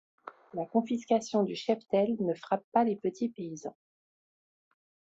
[0.55, 3.77] La confiscation du cheptel ne frappe pas les petits paysans.